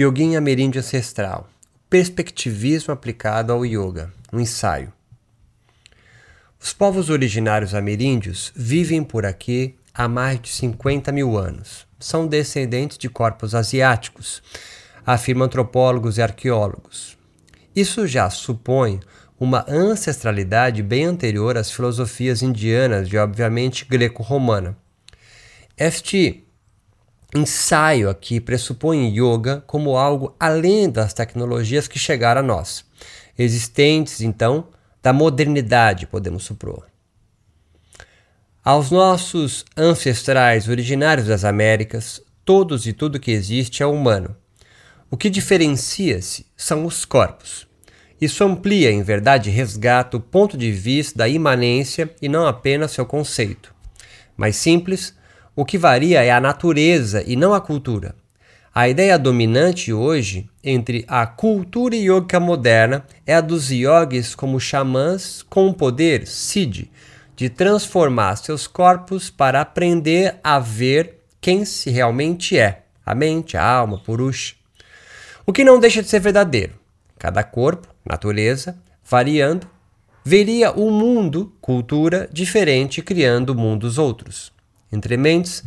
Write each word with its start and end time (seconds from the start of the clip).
Yoguin 0.00 0.36
Ameríndio 0.36 0.78
Ancestral. 0.78 1.50
Perspectivismo 1.90 2.94
aplicado 2.94 3.52
ao 3.52 3.66
yoga. 3.66 4.12
Um 4.32 4.38
ensaio. 4.38 4.92
Os 6.60 6.72
povos 6.72 7.10
originários 7.10 7.74
ameríndios 7.74 8.52
vivem 8.54 9.02
por 9.02 9.26
aqui 9.26 9.74
há 9.92 10.06
mais 10.06 10.40
de 10.40 10.50
50 10.50 11.10
mil 11.10 11.36
anos. 11.36 11.84
São 11.98 12.28
descendentes 12.28 12.96
de 12.96 13.08
corpos 13.08 13.56
asiáticos, 13.56 14.40
afirmam 15.04 15.46
antropólogos 15.46 16.16
e 16.16 16.22
arqueólogos. 16.22 17.18
Isso 17.74 18.06
já 18.06 18.30
supõe 18.30 19.00
uma 19.36 19.66
ancestralidade 19.68 20.80
bem 20.80 21.06
anterior 21.06 21.58
às 21.58 21.72
filosofias 21.72 22.40
indianas 22.40 23.12
e, 23.12 23.16
obviamente, 23.16 23.84
greco-romana. 23.84 24.78
Este 25.76 26.44
ensaio 27.34 28.08
aqui 28.08 28.40
pressupõe 28.40 29.14
yoga 29.14 29.62
como 29.66 29.96
algo 29.96 30.34
além 30.38 30.88
das 30.88 31.12
tecnologias 31.12 31.86
que 31.86 31.98
chegaram 31.98 32.40
a 32.40 32.44
nós, 32.44 32.84
existentes 33.38 34.20
então 34.20 34.68
da 35.02 35.12
modernidade, 35.12 36.06
podemos 36.06 36.44
supor. 36.44 36.86
Aos 38.64 38.90
nossos 38.90 39.64
ancestrais 39.76 40.68
originários 40.68 41.28
das 41.28 41.44
Américas, 41.44 42.20
todos 42.44 42.86
e 42.86 42.92
tudo 42.92 43.20
que 43.20 43.30
existe 43.30 43.82
é 43.82 43.86
humano. 43.86 44.36
O 45.10 45.16
que 45.16 45.30
diferencia-se 45.30 46.44
são 46.54 46.84
os 46.84 47.04
corpos. 47.04 47.66
Isso 48.20 48.44
amplia, 48.44 48.90
em 48.90 49.02
verdade, 49.02 49.48
resgata 49.48 50.16
o 50.16 50.20
ponto 50.20 50.58
de 50.58 50.70
vista 50.72 51.18
da 51.18 51.28
imanência 51.28 52.10
e 52.20 52.28
não 52.28 52.46
apenas 52.46 52.90
seu 52.90 53.06
conceito. 53.06 53.74
Mais 54.36 54.56
simples, 54.56 55.14
o 55.58 55.64
que 55.64 55.76
varia 55.76 56.22
é 56.22 56.30
a 56.30 56.40
natureza 56.40 57.24
e 57.26 57.34
não 57.34 57.52
a 57.52 57.60
cultura. 57.60 58.14
A 58.72 58.88
ideia 58.88 59.18
dominante 59.18 59.92
hoje 59.92 60.48
entre 60.62 61.04
a 61.08 61.26
cultura 61.26 61.96
yoga 61.96 62.38
moderna 62.38 63.04
é 63.26 63.34
a 63.34 63.40
dos 63.40 63.68
yogis 63.68 64.36
como 64.36 64.60
xamãs 64.60 65.44
com 65.50 65.66
o 65.66 65.74
poder, 65.74 66.28
Siddhi, 66.28 66.92
de 67.34 67.50
transformar 67.50 68.36
seus 68.36 68.68
corpos 68.68 69.30
para 69.30 69.60
aprender 69.60 70.36
a 70.44 70.60
ver 70.60 71.24
quem 71.40 71.64
se 71.64 71.90
realmente 71.90 72.56
é, 72.56 72.82
a 73.04 73.12
mente, 73.12 73.56
a 73.56 73.68
alma, 73.68 73.98
purusha. 73.98 74.54
O 75.44 75.52
que 75.52 75.64
não 75.64 75.80
deixa 75.80 76.04
de 76.04 76.08
ser 76.08 76.20
verdadeiro. 76.20 76.74
Cada 77.18 77.42
corpo, 77.42 77.88
natureza, 78.08 78.78
variando, 79.04 79.66
veria 80.24 80.70
um 80.70 80.92
mundo, 80.92 81.52
cultura, 81.60 82.30
diferente, 82.32 83.02
criando 83.02 83.56
mundos 83.56 83.98
outros. 83.98 84.56
Entre 84.90 85.16
mentes, 85.16 85.62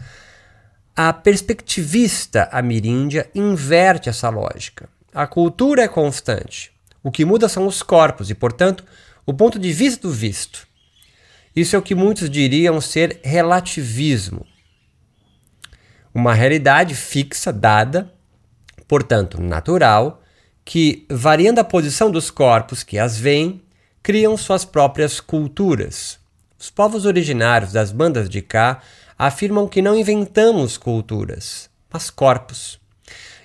a 0.95 1.14
perspectivista 1.14 2.50
amiríndia 2.52 3.30
inverte 3.33 4.09
essa 4.09 4.30
lógica. 4.30 4.89
A 5.14 5.27
cultura 5.27 5.83
é 5.83 5.88
constante. 5.88 6.72
O 7.03 7.11
que 7.11 7.25
muda 7.25 7.49
são 7.49 7.66
os 7.66 7.81
corpos 7.81 8.30
e, 8.30 8.36
portanto, 8.36 8.83
o 9.25 9.33
ponto 9.33 9.58
de 9.58 9.72
vista 9.72 10.08
do 10.08 10.14
visto. 10.14 10.67
Isso 11.55 11.75
é 11.75 11.80
o 11.80 11.81
que 11.81 11.95
muitos 11.95 12.30
diriam 12.30 12.80
ser 12.80 13.19
relativismo. 13.23 14.45
Uma 16.14 16.33
realidade 16.33 16.95
fixa, 16.95 17.52
dada, 17.52 18.14
portanto, 18.87 19.42
natural, 19.42 20.21
que, 20.64 21.05
variando 21.10 21.60
a 21.60 21.64
posição 21.64 22.11
dos 22.11 22.30
corpos 22.30 22.83
que 22.83 22.98
as 22.98 23.17
veem, 23.17 23.61
criam 24.04 24.37
suas 24.37 24.64
próprias 24.65 25.20
culturas. 25.20 26.20
Os 26.60 26.70
povos 26.70 27.05
originários 27.05 27.71
das 27.71 27.92
bandas 27.92 28.30
de 28.30 28.42
cá 28.42 28.81
afirmam 29.27 29.67
que 29.67 29.83
não 29.83 29.95
inventamos 29.95 30.80
culturas, 30.80 31.70
mas 31.93 32.09
corpos. 32.09 32.80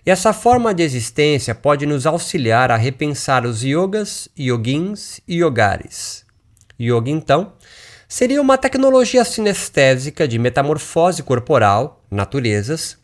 E 0.06 0.10
essa 0.10 0.32
forma 0.32 0.72
de 0.72 0.82
existência 0.82 1.54
pode 1.54 1.84
nos 1.84 2.06
auxiliar 2.06 2.70
a 2.70 2.76
repensar 2.76 3.44
os 3.44 3.62
yogas, 3.62 4.26
yogins 4.38 5.20
e 5.28 5.42
yogares. 5.42 6.24
Yoga, 6.80 7.10
então, 7.10 7.52
seria 8.08 8.40
uma 8.40 8.56
tecnologia 8.56 9.22
sinestésica 9.22 10.26
de 10.26 10.38
metamorfose 10.38 11.22
corporal, 11.22 12.02
naturezas, 12.10 12.96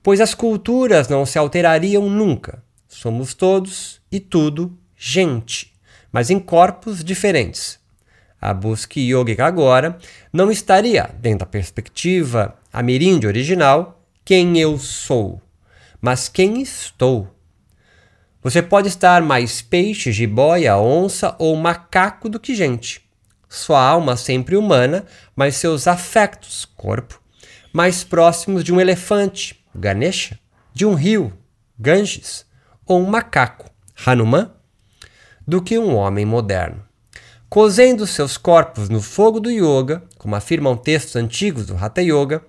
pois 0.00 0.20
as 0.20 0.32
culturas 0.32 1.08
não 1.08 1.26
se 1.26 1.36
alterariam 1.36 2.08
nunca. 2.08 2.62
Somos 2.86 3.34
todos 3.34 4.00
e 4.08 4.20
tudo 4.20 4.78
gente, 4.96 5.72
mas 6.12 6.30
em 6.30 6.38
corpos 6.38 7.02
diferentes. 7.02 7.79
A 8.40 8.54
busca 8.54 8.98
yogica 8.98 9.44
agora 9.44 9.98
não 10.32 10.50
estaria, 10.50 11.10
dentro 11.18 11.40
da 11.40 11.46
perspectiva 11.46 12.54
ameríndia 12.72 13.28
original, 13.28 14.02
quem 14.24 14.58
eu 14.58 14.78
sou, 14.78 15.42
mas 16.00 16.28
quem 16.28 16.62
estou. 16.62 17.28
Você 18.42 18.62
pode 18.62 18.88
estar 18.88 19.20
mais 19.20 19.60
peixe, 19.60 20.10
jiboia, 20.10 20.78
onça 20.78 21.36
ou 21.38 21.54
macaco 21.54 22.30
do 22.30 22.40
que 22.40 22.54
gente. 22.54 23.02
Sua 23.46 23.82
alma 23.82 24.16
sempre 24.16 24.56
humana, 24.56 25.04
mas 25.36 25.56
seus 25.56 25.86
afetos, 25.86 26.64
corpo, 26.64 27.20
mais 27.74 28.02
próximos 28.02 28.64
de 28.64 28.72
um 28.72 28.80
elefante, 28.80 29.62
Ganesha, 29.74 30.38
de 30.72 30.86
um 30.86 30.94
rio, 30.94 31.36
Ganges, 31.78 32.46
ou 32.86 33.00
um 33.00 33.06
macaco, 33.06 33.68
Hanuman, 34.06 34.50
do 35.46 35.60
que 35.60 35.78
um 35.78 35.94
homem 35.94 36.24
moderno 36.24 36.89
cozendo 37.50 38.06
seus 38.06 38.36
corpos 38.36 38.88
no 38.88 39.02
fogo 39.02 39.40
do 39.40 39.50
yoga, 39.50 40.04
como 40.16 40.36
afirmam 40.36 40.76
textos 40.76 41.16
antigos 41.16 41.66
do 41.66 41.76
Hatha 41.76 42.00
Yoga, 42.00 42.44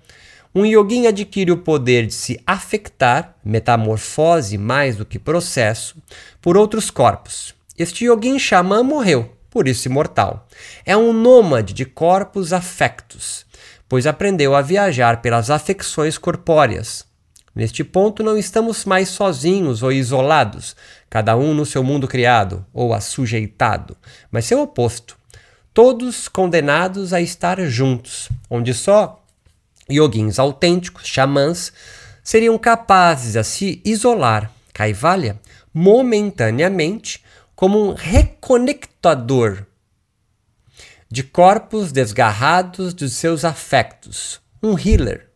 um 0.53 0.63
yogin 0.63 1.07
adquire 1.07 1.51
o 1.51 1.57
poder 1.57 2.05
de 2.05 2.13
se 2.13 2.39
afectar, 2.45 3.35
metamorfose 3.43 4.59
mais 4.59 4.95
do 4.95 5.05
que 5.05 5.17
processo, 5.17 5.95
por 6.39 6.55
outros 6.55 6.91
corpos. 6.91 7.55
Este 7.75 8.05
yogin 8.05 8.37
xamã 8.37 8.83
morreu, 8.83 9.31
por 9.49 9.67
isso 9.67 9.87
imortal. 9.87 10.47
É 10.85 10.95
um 10.95 11.11
nômade 11.11 11.73
de 11.73 11.83
corpos 11.83 12.53
afectos, 12.53 13.43
pois 13.89 14.05
aprendeu 14.05 14.55
a 14.55 14.61
viajar 14.61 15.19
pelas 15.19 15.49
afecções 15.49 16.15
corpóreas, 16.15 17.07
Neste 17.53 17.83
ponto, 17.83 18.23
não 18.23 18.37
estamos 18.37 18.85
mais 18.85 19.09
sozinhos 19.09 19.83
ou 19.83 19.91
isolados, 19.91 20.75
cada 21.09 21.35
um 21.35 21.53
no 21.53 21.65
seu 21.65 21.83
mundo 21.83 22.07
criado 22.07 22.65
ou 22.73 22.93
assujeitado, 22.93 23.97
mas 24.31 24.45
seu 24.45 24.61
oposto. 24.61 25.17
Todos 25.73 26.27
condenados 26.29 27.13
a 27.13 27.19
estar 27.19 27.61
juntos, 27.65 28.29
onde 28.49 28.73
só 28.73 29.23
yoguins 29.89 30.39
autênticos, 30.39 31.05
xamãs, 31.05 31.73
seriam 32.23 32.57
capazes 32.57 33.35
a 33.35 33.43
se 33.43 33.81
isolar, 33.83 34.51
Kaivalya, 34.73 35.39
momentaneamente, 35.73 37.23
como 37.55 37.85
um 37.85 37.93
reconectador 37.93 39.65
de 41.09 41.23
corpos 41.23 41.91
desgarrados 41.91 42.93
dos 42.93 43.13
seus 43.13 43.43
afectos, 43.43 44.39
um 44.63 44.77
healer 44.79 45.30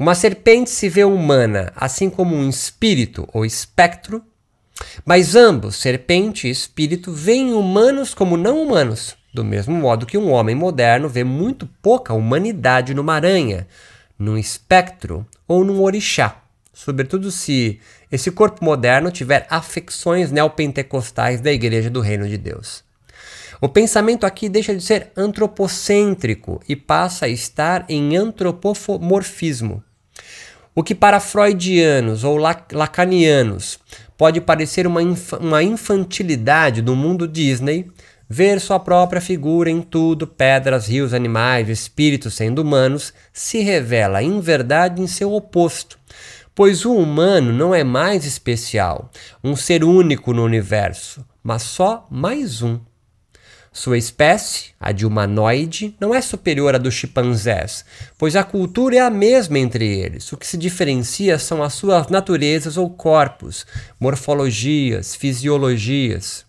uma 0.00 0.14
serpente 0.14 0.70
se 0.70 0.88
vê 0.88 1.04
humana, 1.04 1.74
assim 1.76 2.08
como 2.08 2.34
um 2.34 2.48
espírito 2.48 3.28
ou 3.34 3.44
espectro, 3.44 4.24
mas 5.04 5.36
ambos, 5.36 5.76
serpente 5.76 6.48
e 6.48 6.50
espírito, 6.50 7.12
veem 7.12 7.52
humanos 7.52 8.14
como 8.14 8.38
não 8.38 8.62
humanos, 8.62 9.14
do 9.34 9.44
mesmo 9.44 9.74
modo 9.74 10.06
que 10.06 10.16
um 10.16 10.30
homem 10.30 10.54
moderno 10.54 11.06
vê 11.06 11.22
muito 11.22 11.68
pouca 11.82 12.14
humanidade 12.14 12.94
numa 12.94 13.12
aranha, 13.12 13.68
num 14.18 14.38
espectro 14.38 15.26
ou 15.46 15.66
num 15.66 15.82
orixá, 15.82 16.44
sobretudo 16.72 17.30
se 17.30 17.78
esse 18.10 18.30
corpo 18.30 18.64
moderno 18.64 19.10
tiver 19.10 19.46
afecções 19.50 20.32
neopentecostais 20.32 21.42
da 21.42 21.52
Igreja 21.52 21.90
do 21.90 22.00
Reino 22.00 22.26
de 22.26 22.38
Deus. 22.38 22.82
O 23.60 23.68
pensamento 23.68 24.24
aqui 24.24 24.48
deixa 24.48 24.74
de 24.74 24.82
ser 24.82 25.12
antropocêntrico 25.14 26.58
e 26.66 26.74
passa 26.74 27.26
a 27.26 27.28
estar 27.28 27.84
em 27.86 28.16
antropomorfismo. 28.16 29.84
O 30.74 30.82
que 30.82 30.94
para 30.94 31.18
freudianos 31.18 32.22
ou 32.22 32.36
lacanianos 32.36 33.78
pode 34.16 34.40
parecer 34.40 34.86
uma, 34.86 35.02
inf 35.02 35.32
uma 35.32 35.62
infantilidade 35.62 36.80
do 36.80 36.94
mundo 36.94 37.26
Disney, 37.26 37.90
ver 38.28 38.60
sua 38.60 38.78
própria 38.78 39.20
figura 39.20 39.68
em 39.68 39.82
tudo, 39.82 40.26
pedras, 40.26 40.86
rios, 40.86 41.12
animais, 41.12 41.68
espíritos 41.68 42.34
sendo 42.34 42.60
humanos, 42.62 43.12
se 43.32 43.58
revela 43.60 44.22
em 44.22 44.40
verdade 44.40 45.02
em 45.02 45.06
seu 45.08 45.32
oposto. 45.32 45.98
Pois 46.54 46.84
o 46.84 46.94
humano 46.94 47.52
não 47.52 47.74
é 47.74 47.82
mais 47.82 48.24
especial, 48.24 49.10
um 49.42 49.56
ser 49.56 49.82
único 49.82 50.32
no 50.32 50.44
universo, 50.44 51.26
mas 51.42 51.62
só 51.62 52.06
mais 52.08 52.62
um. 52.62 52.78
Sua 53.72 53.96
espécie, 53.96 54.70
a 54.80 54.90
de 54.90 55.06
humanoide, 55.06 55.94
não 56.00 56.12
é 56.12 56.20
superior 56.20 56.74
à 56.74 56.78
dos 56.78 56.92
chimpanzés, 56.92 57.84
pois 58.18 58.34
a 58.34 58.42
cultura 58.42 58.96
é 58.96 58.98
a 58.98 59.10
mesma 59.10 59.60
entre 59.60 59.86
eles. 59.86 60.32
O 60.32 60.36
que 60.36 60.46
se 60.46 60.56
diferencia 60.56 61.38
são 61.38 61.62
as 61.62 61.74
suas 61.74 62.08
naturezas 62.08 62.76
ou 62.76 62.90
corpos, 62.90 63.64
morfologias, 64.00 65.14
fisiologias. 65.14 66.44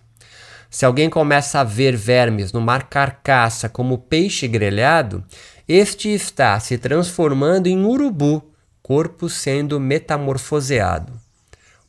Se 0.67 0.83
alguém 0.83 1.11
começa 1.11 1.59
a 1.59 1.63
ver 1.63 1.95
vermes 1.95 2.51
no 2.51 2.59
mar 2.59 2.89
carcaça 2.89 3.69
como 3.69 3.99
peixe 3.99 4.47
grelhado, 4.47 5.23
este 5.67 6.09
está 6.09 6.59
se 6.59 6.75
transformando 6.75 7.67
em 7.67 7.85
urubu, 7.85 8.51
corpo 8.81 9.29
sendo 9.29 9.79
metamorfoseado. 9.79 11.20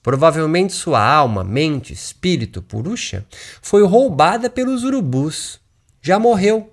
Provavelmente 0.02 0.72
sua 0.72 1.00
alma, 1.00 1.44
mente, 1.44 1.92
espírito, 1.92 2.60
purusha, 2.60 3.24
foi 3.60 3.86
roubada 3.86 4.50
pelos 4.50 4.82
urubus. 4.82 5.60
Já 6.00 6.18
morreu, 6.18 6.72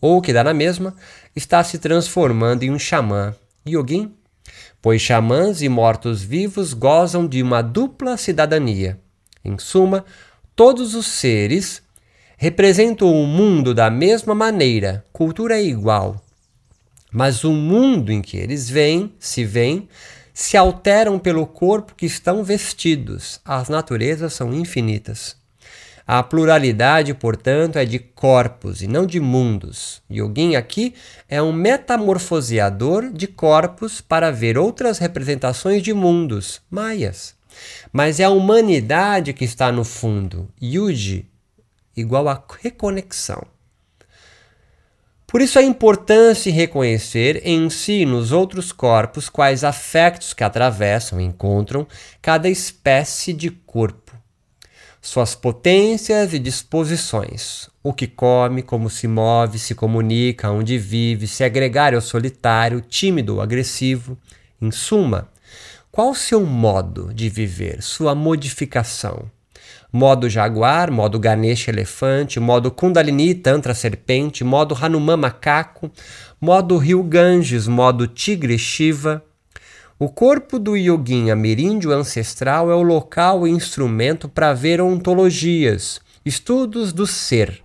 ou 0.00 0.20
que 0.20 0.32
dá 0.32 0.44
na 0.44 0.52
mesma, 0.52 0.94
está 1.34 1.64
se 1.64 1.78
transformando 1.78 2.62
em 2.62 2.70
um 2.70 2.78
xamã, 2.78 3.34
yogin, 3.66 4.14
pois 4.82 5.00
xamãs 5.00 5.62
e 5.62 5.68
mortos-vivos 5.68 6.74
gozam 6.74 7.26
de 7.26 7.42
uma 7.42 7.62
dupla 7.62 8.16
cidadania. 8.18 9.00
Em 9.42 9.58
suma, 9.58 10.04
todos 10.54 10.94
os 10.94 11.06
seres 11.06 11.82
representam 12.36 13.10
o 13.10 13.26
mundo 13.26 13.72
da 13.72 13.88
mesma 13.88 14.34
maneira, 14.34 15.04
cultura 15.12 15.58
é 15.58 15.64
igual. 15.64 16.22
Mas 17.10 17.44
o 17.44 17.52
mundo 17.52 18.12
em 18.12 18.20
que 18.20 18.36
eles 18.36 18.68
vêm, 18.68 19.14
se 19.18 19.44
veem, 19.44 19.88
se 20.38 20.54
alteram 20.54 21.18
pelo 21.18 21.46
corpo 21.46 21.94
que 21.94 22.04
estão 22.04 22.44
vestidos. 22.44 23.40
As 23.42 23.70
naturezas 23.70 24.34
são 24.34 24.52
infinitas. 24.52 25.34
A 26.06 26.22
pluralidade, 26.22 27.14
portanto, 27.14 27.76
é 27.76 27.86
de 27.86 27.98
corpos 27.98 28.82
e 28.82 28.86
não 28.86 29.06
de 29.06 29.18
mundos. 29.18 30.02
Yogin 30.12 30.54
aqui 30.54 30.94
é 31.26 31.40
um 31.40 31.54
metamorfoseador 31.54 33.10
de 33.10 33.26
corpos 33.26 34.02
para 34.02 34.30
ver 34.30 34.58
outras 34.58 34.98
representações 34.98 35.82
de 35.82 35.94
mundos, 35.94 36.60
maias. 36.70 37.34
Mas 37.90 38.20
é 38.20 38.24
a 38.24 38.30
humanidade 38.30 39.32
que 39.32 39.46
está 39.46 39.72
no 39.72 39.84
fundo. 39.84 40.50
Yuji 40.62 41.30
igual 41.96 42.28
a 42.28 42.44
reconexão. 42.62 43.42
Por 45.26 45.42
isso 45.42 45.58
a 45.58 45.62
importância 45.62 46.50
em 46.50 46.52
reconhecer 46.52 47.42
em 47.44 47.68
si 47.68 48.02
e 48.02 48.06
nos 48.06 48.30
outros 48.30 48.70
corpos 48.70 49.28
quais 49.28 49.64
afetos 49.64 50.32
que 50.32 50.44
atravessam 50.44 51.20
e 51.20 51.24
encontram 51.24 51.84
cada 52.22 52.48
espécie 52.48 53.32
de 53.32 53.50
corpo, 53.50 54.12
suas 55.02 55.34
potências 55.34 56.32
e 56.32 56.38
disposições, 56.38 57.68
o 57.82 57.92
que 57.92 58.06
come, 58.06 58.62
como 58.62 58.88
se 58.88 59.08
move, 59.08 59.58
se 59.58 59.74
comunica, 59.74 60.50
onde 60.50 60.78
vive, 60.78 61.26
se 61.26 61.42
é 61.42 61.48
gregário 61.48 61.96
ou 61.96 62.02
solitário, 62.02 62.80
tímido 62.80 63.34
ou 63.34 63.40
agressivo. 63.40 64.16
Em 64.60 64.70
suma, 64.70 65.28
qual 65.90 66.10
o 66.10 66.14
seu 66.14 66.44
modo 66.44 67.12
de 67.12 67.28
viver, 67.28 67.82
sua 67.82 68.14
modificação? 68.14 69.30
Modo 69.92 70.28
jaguar, 70.28 70.90
modo 70.90 71.18
Ganesha 71.18 71.70
elefante, 71.70 72.38
modo 72.40 72.70
Kundalini 72.70 73.34
Tantra 73.34 73.74
serpente, 73.74 74.44
modo 74.44 74.76
Hanuman 74.80 75.16
macaco, 75.16 75.90
modo 76.40 76.76
Rio 76.76 77.02
Ganges, 77.02 77.66
modo 77.66 78.06
tigre 78.06 78.58
Shiva. 78.58 79.22
O 79.98 80.08
corpo 80.08 80.58
do 80.58 80.76
yogin 80.76 81.30
ameríndio 81.30 81.92
ancestral 81.92 82.70
é 82.70 82.74
o 82.74 82.82
local 82.82 83.46
e 83.46 83.50
instrumento 83.50 84.28
para 84.28 84.52
ver 84.52 84.80
ontologias, 84.80 86.00
estudos 86.24 86.92
do 86.92 87.06
ser, 87.06 87.62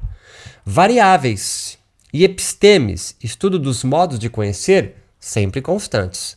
variáveis, 0.66 1.78
e 2.14 2.24
epistemes, 2.24 3.16
estudo 3.24 3.58
dos 3.58 3.84
modos 3.84 4.20
de 4.20 4.30
conhecer, 4.30 4.96
sempre 5.20 5.62
constantes. 5.62 6.36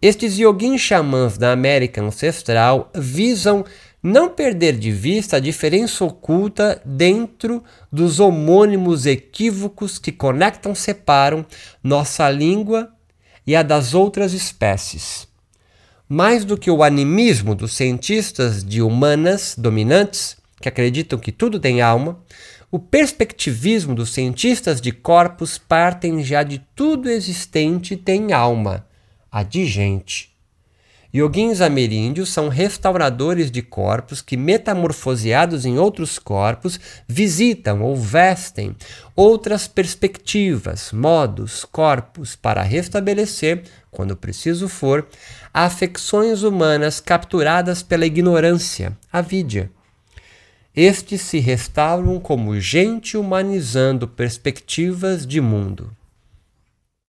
Estes 0.00 0.38
yogin 0.38 0.78
xamãs 0.78 1.36
da 1.36 1.52
América 1.52 2.02
ancestral 2.02 2.90
visam 2.94 3.64
não 4.02 4.30
perder 4.30 4.78
de 4.78 4.90
vista 4.90 5.36
a 5.36 5.40
diferença 5.40 6.04
oculta 6.04 6.80
dentro 6.84 7.62
dos 7.92 8.18
homônimos 8.18 9.04
equívocos 9.04 9.98
que 9.98 10.10
conectam, 10.10 10.74
separam 10.74 11.44
nossa 11.82 12.30
língua 12.30 12.92
e 13.46 13.54
a 13.54 13.62
das 13.62 13.94
outras 13.94 14.32
espécies. 14.32 15.28
Mais 16.08 16.44
do 16.44 16.56
que 16.56 16.70
o 16.70 16.82
animismo 16.82 17.54
dos 17.54 17.74
cientistas 17.74 18.64
de 18.64 18.82
humanas 18.82 19.54
dominantes, 19.56 20.36
que 20.60 20.68
acreditam 20.68 21.18
que 21.18 21.30
tudo 21.30 21.60
tem 21.60 21.80
alma, 21.80 22.22
o 22.70 22.78
perspectivismo 22.78 23.94
dos 23.94 24.12
cientistas 24.12 24.80
de 24.80 24.92
corpos 24.92 25.58
partem 25.58 26.22
já 26.22 26.42
de 26.42 26.58
tudo 26.74 27.10
existente 27.10 27.96
tem 27.96 28.32
alma, 28.32 28.86
a 29.30 29.42
de 29.42 29.66
gente. 29.66 30.29
Yogins 31.12 31.60
ameríndios 31.60 32.28
são 32.28 32.48
restauradores 32.48 33.50
de 33.50 33.62
corpos 33.62 34.22
que, 34.22 34.36
metamorfoseados 34.36 35.66
em 35.66 35.76
outros 35.76 36.20
corpos, 36.20 36.78
visitam 37.08 37.82
ou 37.82 37.96
vestem 37.96 38.76
outras 39.16 39.66
perspectivas, 39.66 40.92
modos, 40.92 41.64
corpos, 41.64 42.36
para 42.36 42.62
restabelecer, 42.62 43.64
quando 43.90 44.16
preciso 44.16 44.68
for, 44.68 45.08
afecções 45.52 46.44
humanas 46.44 47.00
capturadas 47.00 47.82
pela 47.82 48.06
ignorância, 48.06 48.96
a 49.12 49.20
vidya. 49.20 49.68
Estes 50.74 51.22
se 51.22 51.40
restauram 51.40 52.20
como 52.20 52.60
gente 52.60 53.16
humanizando 53.16 54.06
perspectivas 54.06 55.26
de 55.26 55.40
mundo. 55.40 55.90